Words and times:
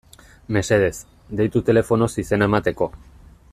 Mesedez, 0.55 0.95
deitu 1.41 1.63
telefonoz 1.69 2.11
izena 2.25 2.51
emateko. 2.53 2.91